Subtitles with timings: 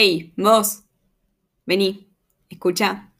[0.00, 0.84] Hey, vos,
[1.66, 2.08] vení,
[2.50, 3.12] escucha.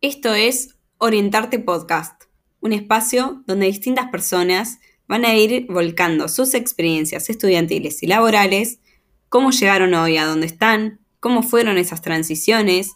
[0.00, 2.22] Esto es Orientarte Podcast,
[2.60, 8.80] un espacio donde distintas personas van a ir volcando sus experiencias estudiantiles y laborales,
[9.28, 12.92] cómo llegaron hoy a donde están, cómo fueron esas transiciones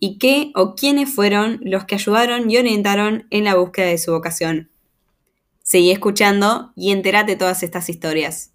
[0.00, 4.10] y qué o quiénes fueron los que ayudaron y orientaron en la búsqueda de su
[4.10, 4.68] vocación.
[5.62, 8.50] Seguí escuchando y entérate todas estas historias.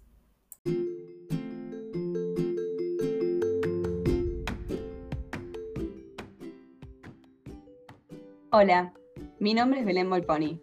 [8.56, 8.92] Hola,
[9.40, 10.62] mi nombre es Belén Volponi.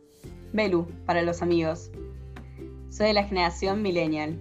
[0.53, 1.91] Belu, para los amigos.
[2.89, 4.39] Soy de la generación millennial.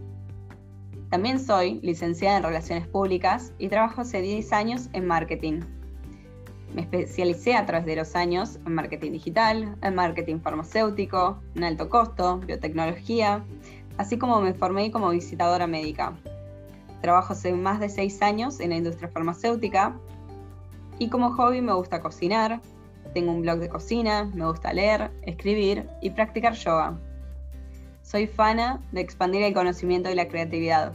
[1.10, 5.62] También soy licenciada en Relaciones Públicas y trabajo hace 10 años en marketing.
[6.77, 11.88] Me especialicé a través de los años en marketing digital, en marketing farmacéutico, en alto
[11.88, 13.44] costo, biotecnología,
[13.97, 16.16] así como me formé como visitadora médica.
[17.03, 19.98] Trabajo hace más de 6 años en la industria farmacéutica
[21.00, 22.60] y como hobby me gusta cocinar,
[23.12, 26.98] tengo un blog de cocina, me gusta leer, escribir y practicar yoga.
[28.03, 30.92] Soy fana de expandir el conocimiento y la creatividad.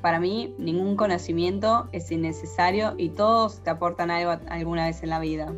[0.00, 5.18] Para mí, ningún conocimiento es innecesario y todos te aportan algo alguna vez en la
[5.18, 5.52] vida.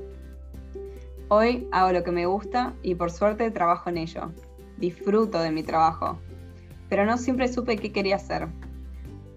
[1.28, 4.30] Hoy hago lo que me gusta y por suerte trabajo en ello.
[4.78, 6.18] Disfruto de mi trabajo,
[6.88, 8.48] pero no siempre supe qué quería hacer.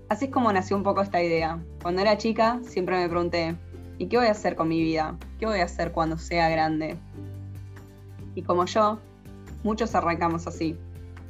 [0.10, 1.60] Así es como nació un poco esta idea.
[1.82, 3.56] Cuando era chica siempre me pregunté,
[4.00, 5.17] ¿Y qué voy a hacer con mi vida?
[5.39, 6.95] ¿Qué voy a hacer cuando sea grande?
[8.33, 8.97] Y como yo,
[9.61, 10.78] muchos arrancamos así.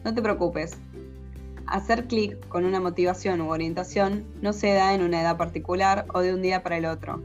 [0.05, 0.77] No te preocupes.
[1.65, 6.19] Hacer clic con una motivación u orientación no se da en una edad particular o
[6.19, 7.23] de un día para el otro.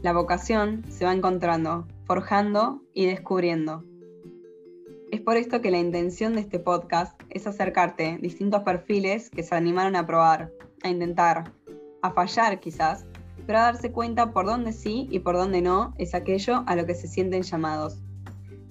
[0.00, 3.84] La vocación se va encontrando, forjando y descubriendo.
[5.10, 9.54] Es por esto que la intención de este podcast es acercarte distintos perfiles que se
[9.54, 10.50] animaron a probar,
[10.82, 11.52] a intentar,
[12.00, 13.04] a fallar quizás,
[13.46, 16.86] pero a darse cuenta por dónde sí y por dónde no es aquello a lo
[16.86, 18.00] que se sienten llamados.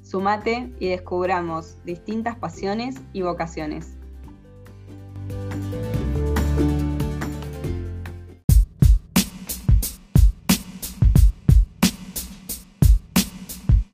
[0.01, 3.97] Sumate y descubramos distintas pasiones y vocaciones.